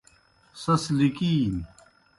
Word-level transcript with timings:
سیْس 0.61 0.83
لِکِینیْ 0.97 1.61